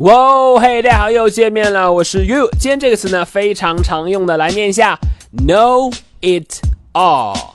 [0.00, 2.48] 哇，嘿，大家好，又见面了，我是 You。
[2.52, 4.98] 今天这个词呢，非常常用的，来念一下
[5.36, 7.48] ，Know it all，Know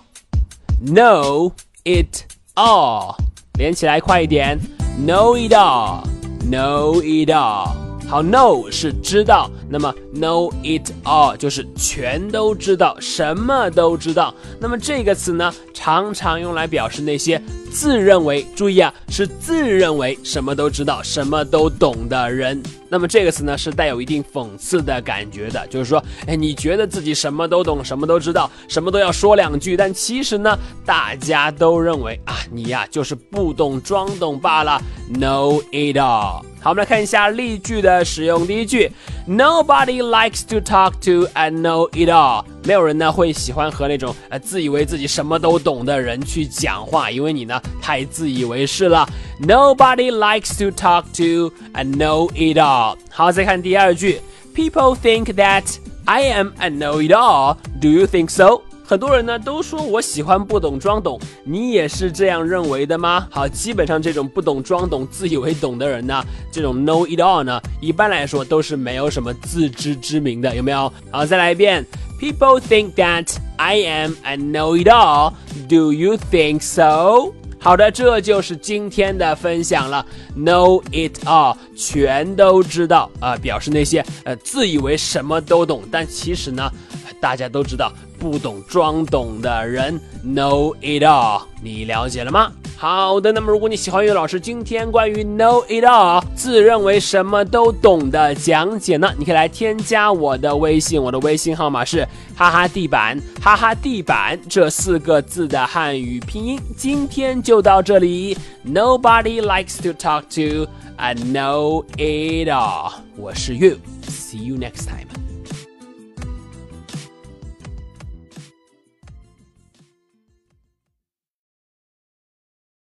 [1.84, 2.18] it
[2.54, 3.16] all，
[3.54, 4.60] 连起来快一点
[5.08, 7.85] ，Know it all，Know it all。
[8.08, 14.34] 好，know 是知道，那么 know it all 就是全都知道，什么都知道。
[14.60, 22.62] 那么这个词呢，常常用来表示那些自认为，注意啊，是自认为什么都知道、什么都懂的人。
[22.88, 34.80] 那么这个词呢，是带有一定讽刺的感觉的，就是说，哎，你觉得自己什么都懂、什么都知道、什么都要说两句，但其实呢，大家都认为啊，你呀就是不懂装懂罢了
[35.12, 36.46] ，know it all。
[36.65, 38.47] 好，我们来看一下例句的使用。
[38.47, 38.91] 第一句，
[39.27, 42.45] Nobody likes to talk to and know it all。
[42.65, 49.09] 没有人呢会喜欢和那种呃自以为自己什么都懂的人去讲话，因为你呢太自以为是了。
[49.41, 52.97] Nobody likes to talk to and know it all。
[53.11, 54.21] 好，再看第二句，
[54.55, 55.65] People think that
[56.05, 57.57] I am and know it all.
[57.81, 58.63] Do you think so?
[58.88, 63.28] 很多人呢都说我喜欢不懂装懂，你也是这样认为的吗？
[63.32, 70.92] 好，基本上这种不懂装懂、自以为懂的人呢，这种 know it all 呢，一般来说都是没有什么自知之明的，有没有？
[71.10, 71.84] 好，再来一遍
[72.20, 75.34] ，People think that I am and know it all.
[75.68, 77.34] Do you think so?
[77.58, 80.06] 好的，这就是今天的分享了。
[80.38, 86.72] Know it all，全都知道啊，表示那些呃自以为什么都懂，但其实呢，
[87.20, 87.92] 大家都知道。
[88.18, 92.52] 不懂装懂的人，know it all，你了解了吗？
[92.78, 106.60] 好的，那么如果你喜欢岳老师今天关于 know it all，自认为什么都懂的讲解呢，你可以来添加我的微信，我的微信号码是哈哈地板，哈哈地板这四个字的汉语拼音。
[106.76, 112.94] 今天就到这里，Nobody likes to talk to，I know it all。
[113.18, 113.76] 我是岳
[114.08, 115.08] ，See you next time。